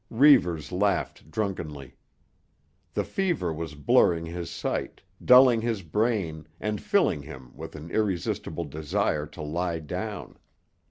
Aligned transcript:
Reivers 0.09 0.71
laughed 0.71 1.29
drunkenly. 1.29 1.95
The 2.95 3.03
fever 3.03 3.53
was 3.53 3.75
blurring 3.75 4.25
his 4.25 4.49
sight, 4.49 5.03
dulling 5.23 5.61
his 5.61 5.83
brain 5.83 6.47
and 6.59 6.81
filling 6.81 7.21
him 7.21 7.55
with 7.55 7.75
an 7.75 7.91
irresistible 7.91 8.65
desire 8.65 9.27
to 9.27 9.43
lie 9.43 9.77
down. 9.77 10.39